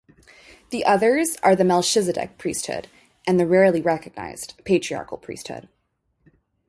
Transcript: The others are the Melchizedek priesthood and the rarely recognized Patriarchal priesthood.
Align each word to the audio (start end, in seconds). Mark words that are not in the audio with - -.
The 0.71 0.83
others 0.83 1.37
are 1.43 1.55
the 1.55 1.63
Melchizedek 1.63 2.39
priesthood 2.39 2.87
and 3.27 3.39
the 3.39 3.45
rarely 3.45 3.83
recognized 3.83 4.55
Patriarchal 4.65 5.19
priesthood. 5.19 5.69